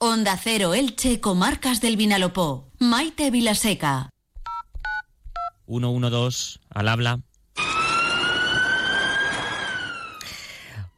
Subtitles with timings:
[0.00, 2.70] Onda Cero Elche, Comarcas del Vinalopó.
[2.78, 4.10] Maite Vilaseca.
[5.66, 7.20] 112 al habla.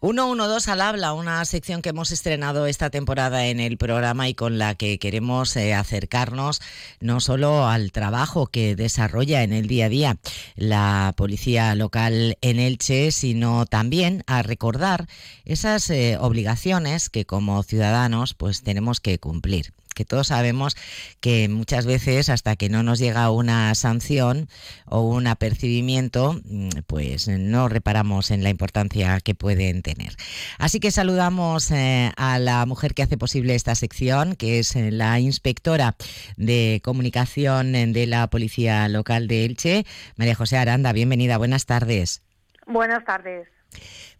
[0.01, 4.57] 112 al habla, una sección que hemos estrenado esta temporada en el programa y con
[4.57, 6.63] la que queremos eh, acercarnos
[7.01, 10.17] no solo al trabajo que desarrolla en el día a día
[10.57, 15.07] la policía local en Elche, sino también a recordar
[15.45, 20.77] esas eh, obligaciones que como ciudadanos pues tenemos que cumplir que todos sabemos
[21.21, 24.49] que muchas veces hasta que no nos llega una sanción
[24.87, 30.15] o un apercibimiento, mm, pues no reparamos en la importancia que pueden tener.
[30.59, 34.91] Así que saludamos eh, a la mujer que hace posible esta sección, que es eh,
[34.91, 35.97] la inspectora
[36.37, 39.85] de comunicación de la Policía Local de Elche,
[40.17, 40.93] María José Aranda.
[40.93, 42.23] Bienvenida, buenas tardes.
[42.67, 43.49] Buenas tardes.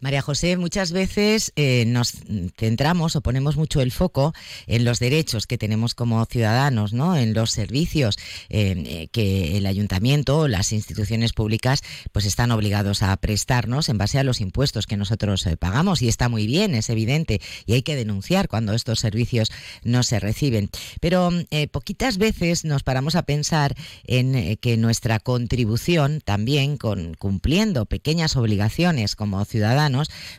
[0.01, 2.13] María José, muchas veces eh, nos
[2.57, 4.33] centramos o ponemos mucho el foco
[4.65, 7.15] en los derechos que tenemos como ciudadanos, ¿no?
[7.15, 8.17] En los servicios
[8.49, 13.99] eh, eh, que el ayuntamiento o las instituciones públicas pues están obligados a prestarnos en
[13.99, 17.83] base a los impuestos que nosotros pagamos y está muy bien, es evidente y hay
[17.83, 19.51] que denunciar cuando estos servicios
[19.83, 20.71] no se reciben.
[20.99, 21.29] Pero
[21.71, 29.15] poquitas veces nos paramos a pensar en que nuestra contribución también con cumpliendo pequeñas obligaciones
[29.15, 29.90] como ciudadanos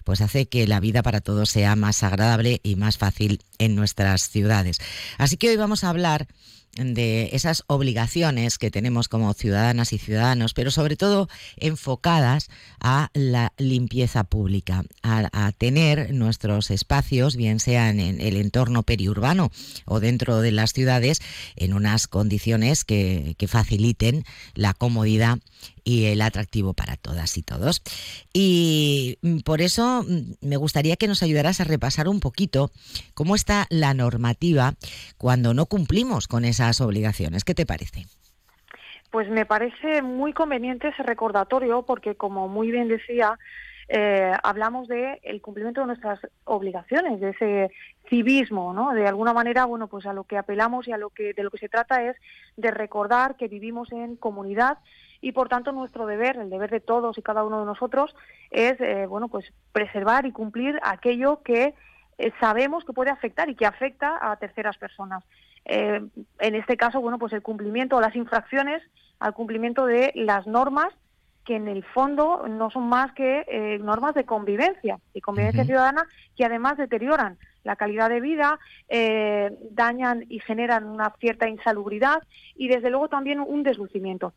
[0.04, 4.28] pues hace que la vida para todos sea más agradable y más fácil en nuestras
[4.28, 4.78] ciudades.
[5.18, 6.26] Así que hoy vamos a hablar
[6.76, 12.48] de esas obligaciones que tenemos como ciudadanas y ciudadanos, pero sobre todo enfocadas
[12.80, 19.50] a la limpieza pública, a, tener nuestros espacios, bien sean en el entorno periurbano
[19.84, 21.20] o dentro de las ciudades,
[21.56, 25.38] en unas condiciones que, que faciliten la comodidad
[25.84, 27.82] y el atractivo para todas y todos.
[28.32, 32.70] Y por eso mm, me gustaría que nos ayudaras a repasar un poquito
[33.14, 34.74] cómo está la normativa
[35.18, 37.44] cuando no cumplimos con esas obligaciones.
[37.44, 38.06] ¿Qué te parece?
[39.10, 43.38] Pues me parece muy conveniente ese recordatorio porque, como muy bien decía,
[43.88, 47.70] eh, hablamos de el cumplimiento de nuestras obligaciones, de ese
[48.08, 48.92] civismo, ¿no?
[48.92, 51.50] De alguna manera, bueno, pues a lo que apelamos y a lo que de lo
[51.50, 52.16] que se trata es
[52.56, 54.78] de recordar que vivimos en comunidad
[55.20, 58.14] y por tanto nuestro deber, el deber de todos y cada uno de nosotros
[58.50, 61.74] es eh, bueno pues preservar y cumplir aquello que
[62.18, 65.22] eh, sabemos que puede afectar y que afecta a terceras personas.
[65.64, 66.00] Eh,
[66.38, 68.82] en este caso, bueno, pues el cumplimiento o las infracciones
[69.18, 70.92] al cumplimiento de las normas
[71.44, 76.06] que en el fondo no son más que normas de convivencia y convivencia ciudadana
[76.36, 78.58] que además deterioran la calidad de vida,
[78.88, 82.22] eh, dañan y generan una cierta insalubridad
[82.56, 84.32] y desde luego también un deslucimiento.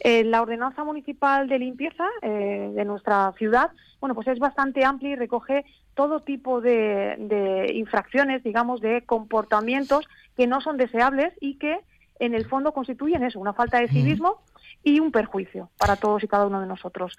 [0.00, 5.10] Eh, la ordenanza municipal de limpieza eh, de nuestra ciudad, bueno, pues es bastante amplia
[5.10, 5.64] y recoge
[5.94, 10.06] todo tipo de, infracciones, digamos, de comportamientos
[10.38, 11.80] que no son deseables y que
[12.20, 14.40] en el fondo constituyen eso, una falta de civismo
[14.82, 17.16] y un perjuicio para todos y cada uno de nosotros.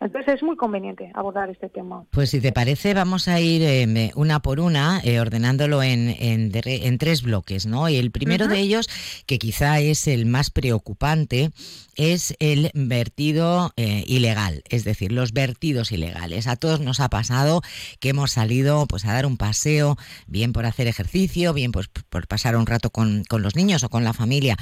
[0.00, 2.04] Entonces es muy conveniente abordar este tema.
[2.10, 6.98] Pues si te parece, vamos a ir eh, una por una, eh, ordenándolo en, en,
[6.98, 7.88] tres bloques, ¿no?
[7.88, 8.88] Y el primero de ellos,
[9.26, 11.50] que quizá es el más preocupante,
[11.94, 16.48] es el vertido eh, ilegal, es decir, los vertidos ilegales.
[16.48, 17.62] A todos nos ha pasado
[18.00, 19.96] que hemos salido pues a dar un paseo,
[20.26, 24.04] bien por hacer ejercicio, bien pues, por pasar un rato con, los niños o con
[24.04, 24.56] la familia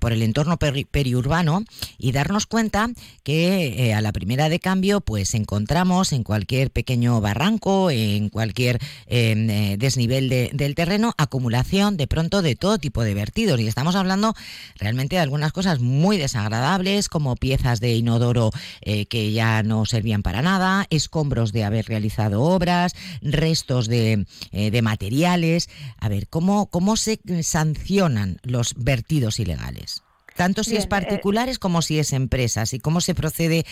[0.00, 1.64] por el entorno periurbano
[1.98, 2.90] y darnos cuenta
[3.22, 9.48] que a la primera de cambio pues encontramos en cualquier pequeño barranco, en cualquier em,
[9.50, 13.60] eh, desnivel del terreno, acumulación de pronto de todo tipo de vertidos.
[13.60, 14.34] Y estamos hablando
[14.76, 18.50] realmente de algunas cosas muy desagradables, como piezas de inodoro
[18.80, 24.70] eh, que ya no servían para nada, escombros de haber realizado obras, restos de, eh,
[24.70, 25.68] de materiales.
[25.98, 30.02] A ver, ¿cómo, ¿cómo se sancionan los vertidos ilegales?
[30.36, 33.64] Tanto si es particulares como si es empresas y cómo se procede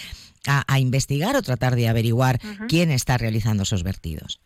[0.46, 4.40] a, investigar o tratar de averiguar quién está realizando esos vertidos.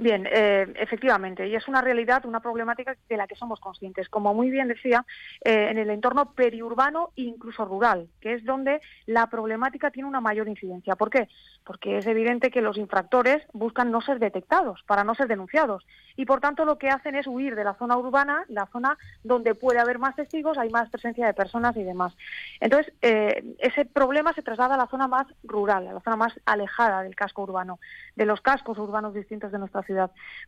[0.00, 4.08] Bien, eh, efectivamente, y es una realidad, una problemática de la que somos conscientes.
[4.08, 5.04] Como muy bien decía,
[5.44, 10.22] eh, en el entorno periurbano e incluso rural, que es donde la problemática tiene una
[10.22, 10.96] mayor incidencia.
[10.96, 11.28] ¿Por qué?
[11.64, 15.86] Porque es evidente que los infractores buscan no ser detectados, para no ser denunciados.
[16.16, 19.54] Y por tanto lo que hacen es huir de la zona urbana, la zona donde
[19.54, 22.16] puede haber más testigos, hay más presencia de personas y demás.
[22.60, 26.32] Entonces, eh, ese problema se traslada a la zona más rural, a la zona más
[26.46, 27.80] alejada del casco urbano,
[28.16, 29.89] de los cascos urbanos distintos de nuestra ciudad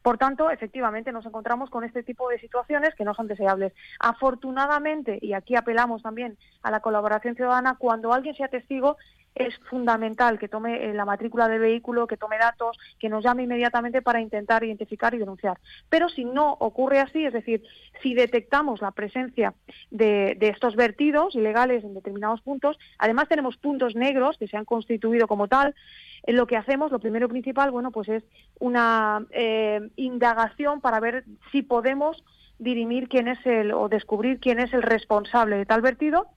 [0.02, 3.72] por tanto, efectivamente, nos encontramos con este tipo de situaciones que no son deseables.
[4.00, 8.96] Afortunadamente, y aquí apelamos también a la colaboración ciudadana, cuando alguien sea testigo,
[9.34, 13.44] es fundamental que tome eh, la matrícula del vehículo, que tome datos, que nos llame
[13.44, 15.58] inmediatamente para intentar identificar y denunciar.
[15.88, 17.62] Pero si no ocurre así, es decir,
[18.02, 19.54] si detectamos la presencia
[19.90, 25.26] de, estos vertidos ilegales en determinados puntos, además tenemos puntos negros que se han constituido
[25.26, 25.74] como tal,
[26.26, 28.24] lo que hacemos, lo primero principal, bueno, pues es
[28.60, 32.22] una eh, indagación para ver si podemos
[32.58, 36.28] dirimir quién es el o descubrir quién es el responsable de tal vertido.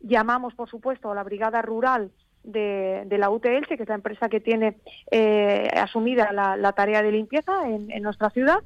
[0.00, 2.10] Llamamos, por supuesto, a la brigada rural
[2.44, 4.76] de, la UTL, que es la empresa que tiene
[5.10, 8.58] eh, asumida la, tarea de limpieza en, nuestra ciudad,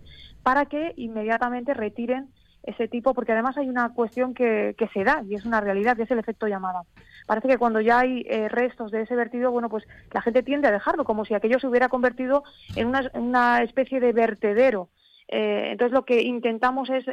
[0.43, 2.29] para que inmediatamente retiren
[2.67, 6.03] ese tipo, porque además hay una cuestión que, se da y es una realidad, y
[6.03, 6.83] es el efecto llamada.
[7.27, 10.69] Parece que cuando ya hay eh, restos de ese vertido, bueno, pues la gente tiende
[10.69, 12.43] a dejarlo, como si aquello se hubiera convertido
[12.75, 14.91] en una, especie de vertedero.
[15.29, 17.05] Eh, entonces lo que intentamos es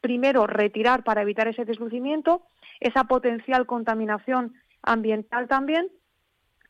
[0.00, 2.42] primero retirar para evitar ese deslucimiento,
[2.80, 5.88] esa potencial contaminación ambiental también,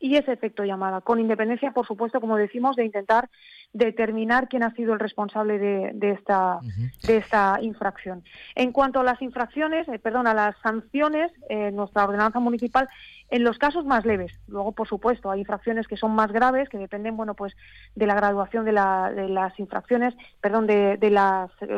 [0.02, 3.30] y ese efecto llamada, con independencia, por supuesto, como decimos, de intentar
[3.72, 6.60] determinar quién ha sido el responsable de, esta,
[7.06, 8.22] de esta infracción.
[8.54, 12.88] En cuanto a las infracciones, eh, perdón, a las sanciones, eh, nuestra ordenanza municipal
[13.32, 14.30] en los casos más leves.
[14.46, 17.56] Luego, por supuesto, hay infracciones que son más graves, que dependen, bueno, pues
[17.94, 20.98] de la graduación de, las infracciones, perdón, de,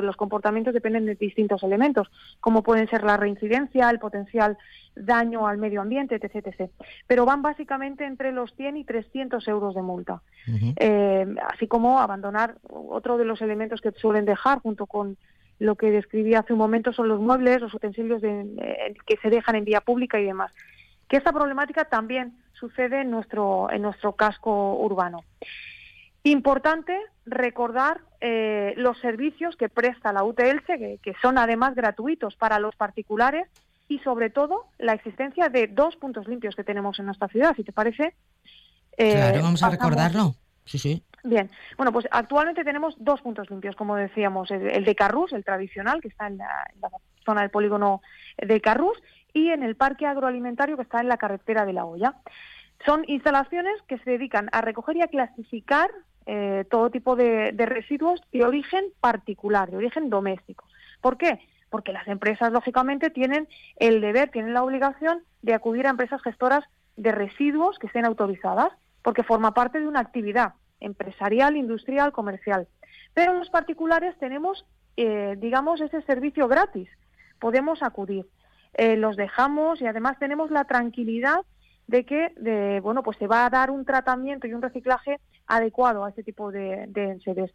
[0.03, 2.11] los comportamientos dependen de distintos elementos,
[2.41, 4.59] como pueden ser la reincidencia, el potencial
[4.97, 6.45] daño al medio ambiente, etc.
[6.45, 6.71] etc.
[7.06, 10.23] Pero van básicamente entre los 100 y 300 euros de multa.
[10.77, 15.17] Eh, así como abandonar otro de los elementos que suelen dejar junto con
[15.61, 19.65] lo que describí hace un momento son los muebles, los utensilios que se dejan en
[19.65, 20.53] vía pública y demás
[21.09, 25.25] que esta problemática también sucede en nuestro, en nuestro casco urbano.
[26.23, 32.59] Importante recordar eh, los servicios que presta la UTLC, que, que, son además gratuitos para
[32.59, 33.49] los particulares
[33.89, 37.65] y sobre todo la existencia de dos puntos limpios que tenemos en nuestra ciudad, si
[37.65, 38.15] te parece.
[38.97, 40.35] Eh, claro, vamos a recordarlo.
[40.65, 41.05] Sí, sí.
[41.23, 46.01] Bien, bueno, pues actualmente tenemos dos puntos limpios, como decíamos, el, de Carrús, el tradicional,
[46.01, 46.91] que está en la, en la,
[47.25, 48.03] zona del polígono
[48.37, 48.99] de Carrús,
[49.34, 52.14] y en el parque agroalimentario que está en la carretera de la Olla.
[52.86, 55.90] Son instalaciones que se dedican a recoger y a clasificar
[56.26, 60.64] eh, todo tipo de, residuos de origen particular, de origen doméstico.
[61.00, 61.40] ¿Por qué?
[61.69, 66.64] Porque las empresas, lógicamente, tienen el deber, tienen la obligación de acudir a empresas gestoras
[66.96, 68.72] de residuos que estén autorizadas,
[69.02, 72.69] porque forma parte de una actividad empresarial, industrial, comercial.
[73.14, 74.64] Pero los particulares tenemos,
[74.96, 76.88] eh, digamos, ese servicio gratis.
[77.40, 78.26] Podemos acudir.
[78.75, 81.41] Eh, los dejamos y además tenemos la tranquilidad
[81.87, 86.05] de que de, bueno pues se va a dar un tratamiento y un reciclaje adecuado
[86.05, 87.53] a este tipo de, de enseres.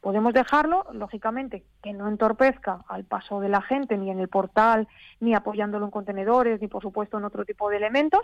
[0.00, 4.86] Podemos dejarlo, lógicamente, que no entorpezca al paso de la gente, ni en el portal,
[5.18, 8.20] ni apoyándolo en contenedores, ni por supuesto en otro tipo de elementos.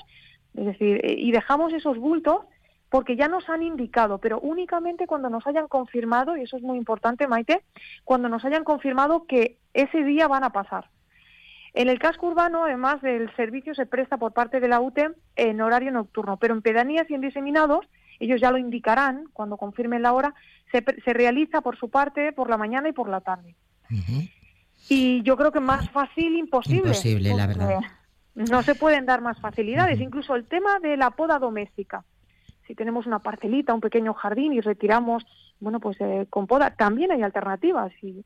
[0.55, 2.47] Es decir, eh, y dejamos esos bultos
[2.95, 6.79] porque ya nos han indicado, pero únicamente cuando nos hayan confirmado, y eso es muy
[6.79, 7.65] importante, Maite,
[8.05, 10.91] cuando nos hayan confirmado que ese día van a pasar.
[11.73, 15.61] En el casco urbano, además, el servicio se presta por parte de la UTE en
[15.61, 17.85] horario nocturno, pero en pedanías y en diseminados,
[18.21, 20.33] ellos ya lo indicarán cuando confirmen la hora,
[20.71, 23.57] se, realiza por su parte por la mañana y por la tarde.
[24.89, 26.91] Y yo creo que más fácil imposible.
[26.91, 27.81] Imposible, la verdad.
[28.37, 29.99] No se pueden dar más facilidades.
[29.99, 32.05] Incluso el tema de la poda doméstica
[32.67, 35.27] si tenemos una parcelita, un pequeño jardín y retiramos,
[35.61, 37.93] bueno, pues eh, con poda, también hay alternativas.
[38.03, 38.25] Y,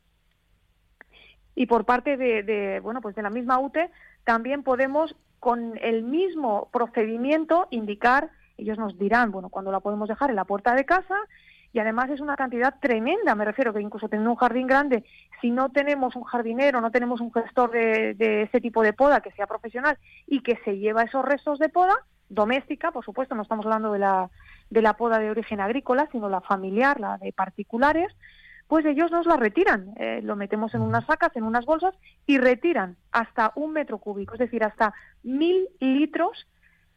[1.55, 3.91] y por parte de, bueno, pues de la misma UTE,
[4.25, 10.31] también podemos con el mismo procedimiento indicar, ellos nos dirán, bueno, cuando la podemos dejar
[10.31, 11.15] en la puerta de casa,
[11.73, 15.05] y además es una cantidad tremenda, me refiero que incluso teniendo un jardín grande,
[15.41, 19.21] si no tenemos un jardinero, no tenemos un gestor de, de ese tipo de poda
[19.21, 23.43] que sea profesional y que se lleva esos restos de poda, doméstica, por supuesto, no
[23.43, 24.31] estamos hablando de la,
[24.71, 28.15] de la poda de origen agrícola, sino la familiar, la de particulares,
[28.67, 29.95] pues ellos nos la retiran.
[29.97, 31.95] Eh, lo metemos en unas sacas, en unas bolsas
[32.27, 34.93] y retiran hasta un metro cúbico, es decir, hasta
[35.23, 36.47] mil litros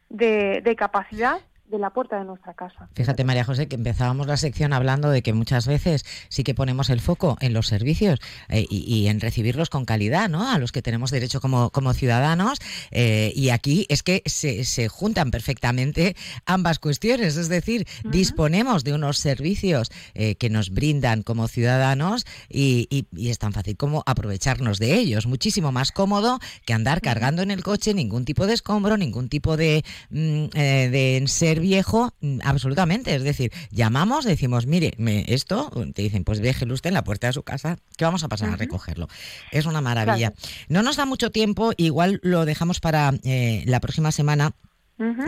[0.08, 1.40] de, de capacidad
[1.72, 2.88] de la puerta de nuestra casa.
[2.94, 6.90] Fíjate, María José, que empezábamos la sección hablando de que muchas veces sí que ponemos
[6.90, 10.50] el foco en los servicios eh, y, en recibirlos con calidad, ¿no?
[10.50, 12.58] A los que tenemos derecho como, como ciudadanos.
[12.90, 16.14] Eh, y aquí es que se, se, juntan perfectamente
[16.44, 17.36] ambas cuestiones.
[17.36, 23.54] Es decir, disponemos de unos servicios eh, que nos brindan como ciudadanos y, es tan
[23.54, 25.26] fácil como aprovecharnos de ellos.
[25.26, 29.56] Muchísimo más cómodo que andar cargando en el coche ningún tipo de escombro, ningún tipo
[29.56, 33.14] de, mm, de servicio viejo mm, absolutamente.
[33.14, 37.28] Es decir, llamamos, decimos, mire, me, esto, te dicen, pues déjelo usted en la puerta
[37.28, 39.08] de su casa, que vamos a pasar a recogerlo.
[39.50, 40.34] Es una maravilla.
[40.68, 44.52] No nos da mucho tiempo, igual lo dejamos para eh, la próxima semana.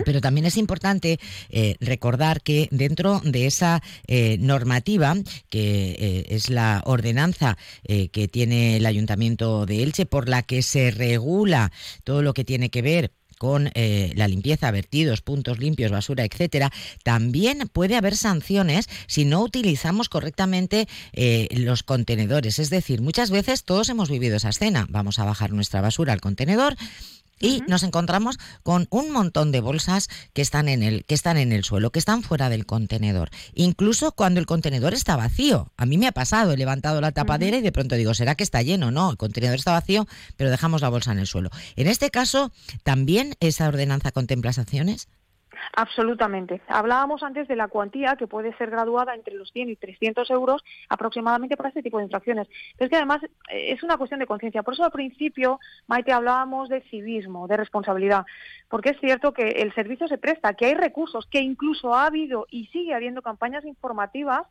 [0.05, 5.13] Pero también es importante eh, recordar que dentro de esa eh, normativa,
[5.49, 11.73] que es la ordenanza que tiene el Ayuntamiento de Elche, por la que se regula
[12.05, 16.71] todo lo que tiene que ver con eh, la limpieza, vertidos, puntos limpios, basura, etcétera,
[17.03, 22.59] también puede haber sanciones si no utilizamos correctamente eh, los contenedores.
[22.59, 24.87] Es decir, muchas veces todos hemos vivido esa escena.
[24.89, 26.75] Vamos a bajar nuestra basura al contenedor
[27.39, 31.51] y nos encontramos con un montón de bolsas que están en el que están en
[31.51, 35.71] el suelo, que están fuera del contenedor, incluso cuando el contenedor está vacío.
[35.77, 38.43] A mí me ha pasado, he levantado la tapadera y de pronto digo, ¿será que
[38.43, 38.91] está lleno?
[38.91, 41.49] No, el contenedor está vacío, pero dejamos la bolsa en el suelo.
[41.75, 42.51] En este caso,
[42.83, 45.07] también esa ordenanza contempla sanciones.
[45.73, 46.61] Absolutamente.
[46.67, 50.63] Hablábamos antes de la cuantía que puede ser graduada entre los 100 y 300 euros
[50.89, 52.47] aproximadamente para este tipo de infracciones.
[52.77, 54.63] Pero es que además eh, es una cuestión de conciencia.
[54.63, 58.25] Por eso al principio, Maite, hablábamos de civismo, de responsabilidad.
[58.69, 62.45] Porque es cierto que el servicio se presta, que hay recursos, que incluso ha habido
[62.49, 64.43] y sigue habiendo campañas informativas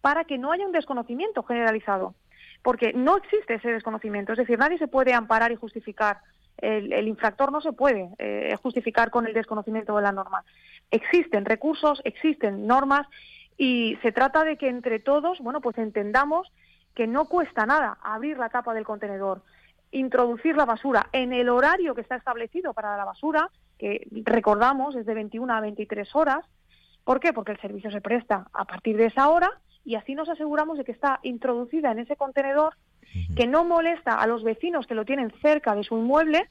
[0.00, 2.14] para que no haya un desconocimiento generalizado.
[2.62, 4.32] Porque no existe ese desconocimiento.
[4.32, 6.18] Es decir, nadie se puede amparar y justificar
[6.62, 10.44] el, infractor no se puede eh, justificar con el desconocimiento de la norma.
[10.90, 13.06] Existen recursos, existen normas
[13.58, 16.52] y se trata de que entre todos, bueno, pues entendamos
[16.94, 19.42] que no cuesta nada abrir la tapa del contenedor,
[19.90, 25.04] introducir la basura en el horario que está establecido para la basura, que recordamos es
[25.04, 26.44] de 21 a 23 horas.
[27.04, 27.32] ¿Por qué?
[27.32, 29.50] Porque el servicio se presta a partir de esa hora
[29.84, 32.74] y así nos aseguramos de que está introducida en ese contenedor
[33.36, 36.48] que no molesta a los vecinos que lo tienen cerca de su inmueble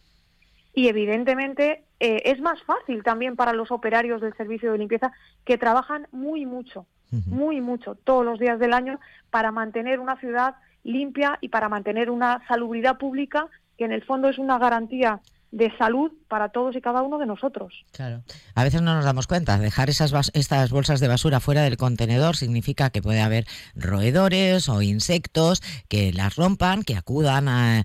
[0.73, 5.11] y evidentemente eh, es más fácil también para los operarios del servicio de limpieza
[5.45, 6.85] que trabajan muy mucho,
[7.27, 12.09] muy mucho, todos los días del año para mantener una ciudad limpia y para mantener
[12.09, 15.19] una salubridad pública que en el fondo es una garantía
[15.51, 17.83] de salud para todos y cada uno de nosotros.
[17.91, 18.23] Claro.
[18.55, 19.59] A veces no nos damos cuenta.
[19.59, 23.45] Dejar esas estas bolsas de basura fuera del contenedor significa que puede haber
[23.75, 27.83] roedores o insectos que las rompan, que acudan a,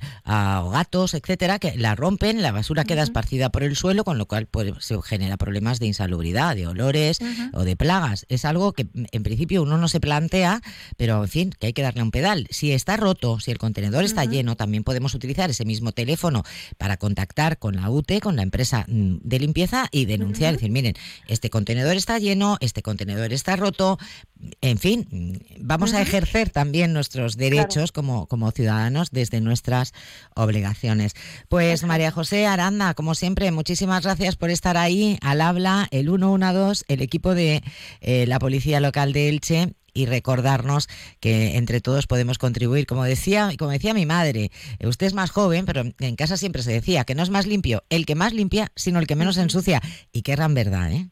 [0.71, 4.47] gatos, etcétera, que la rompen, la basura queda esparcida por el suelo, con lo cual
[4.47, 7.19] pues, se genera problemas de insalubridad, de olores
[7.53, 8.27] o de plagas.
[8.29, 10.61] Es algo que en principio uno no se plantea,
[10.97, 12.47] pero en fin, que hay que darle un pedal.
[12.51, 16.45] Si está roto, si el contenedor está lleno, también podemos utilizar ese mismo teléfono
[16.79, 20.95] para contactar con la UTE, con la empresa mm, de limpieza y denunciar, decir, miren,
[21.29, 23.99] este contenedor está lleno, este contenedor está roto,
[24.61, 29.93] en fin, vamos a ejercer también nuestros derechos como, como ciudadanos desde nuestras
[30.35, 31.15] obligaciones.
[31.49, 36.85] Pues María José Aranda, como siempre, muchísimas gracias por estar ahí al habla, el 112,
[36.89, 37.63] el equipo de
[38.01, 40.89] eh, la Policía Local de Elche y recordarnos
[41.21, 42.87] que entre todos podemos contribuir.
[42.87, 44.51] Como decía, como decía mi madre,
[44.85, 47.83] usted es más joven, pero en casa siempre se decía que no es más limpio
[47.89, 49.81] el que más limpia, sino el que menos ensucia.
[50.13, 51.09] Y qué gran verdad, ¿eh?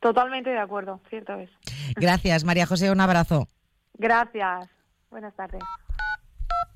[0.00, 1.50] Totalmente de acuerdo, cierto es.
[1.96, 3.48] Gracias, María José, un abrazo.
[3.94, 4.68] Gracias.
[5.10, 5.62] Buenas tardes.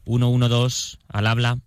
[0.05, 1.59] 112 al habla.